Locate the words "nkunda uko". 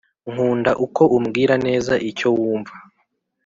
0.31-1.03